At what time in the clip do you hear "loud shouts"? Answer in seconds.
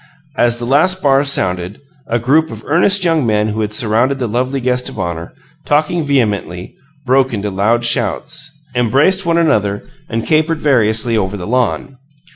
7.51-8.49